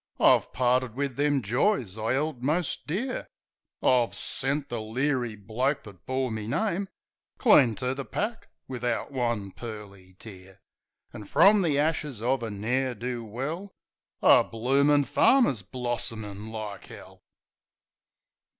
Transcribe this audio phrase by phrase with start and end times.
[0.19, 3.27] I've parted wiv them joys I 'eld most dear;
[3.83, 6.89] I've sent the leery bloke that bore me name
[7.37, 10.59] Clean to the pack wivout one pearly tear;
[11.13, 13.75] An' frum the ashes of a ne'er do well
[14.23, 17.21] A bloomin' farmer's blossomin' like 'ell.